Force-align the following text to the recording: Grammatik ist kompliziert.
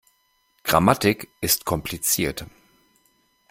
Grammatik 0.63 1.27
ist 1.41 1.63
kompliziert. 1.67 2.45